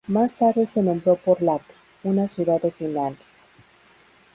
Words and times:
Más 0.07 0.33
tarde 0.35 0.65
se 0.65 0.81
nombró 0.81 1.15
por 1.15 1.43
Lahti, 1.43 1.75
una 2.01 2.27
ciudad 2.27 2.59
de 2.59 2.71
Finlandia. 2.71 3.23